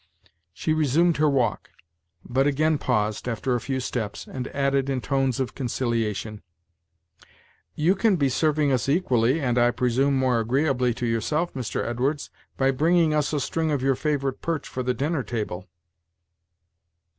[0.51, 1.69] She resumed her walk,
[2.25, 6.41] but again paused, after a few steps, and added, in tones of conciliation:
[7.75, 11.85] "You can be serving us equally, and, I presume, more agreeably to yourself, Mr.
[11.87, 15.67] Edwards, by bringing us a string of your favorite perch for the dinner table."